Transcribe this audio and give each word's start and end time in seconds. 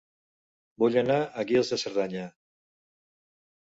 Vull 0.83 0.97
anar 1.01 1.17
a 1.21 1.45
Guils 1.51 1.71
de 1.75 1.79
Cerdanya 1.85 2.25